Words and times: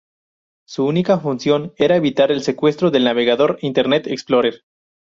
Su 0.67 0.87
única 0.87 1.19
función 1.19 1.73
era 1.77 1.95
evitar 1.95 2.31
el 2.31 2.41
secuestro 2.41 2.89
del 2.89 3.03
navegador 3.03 3.59
Internet 3.61 4.07
Explorer. 4.07 4.63